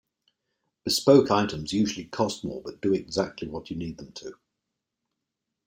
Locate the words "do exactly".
2.81-3.47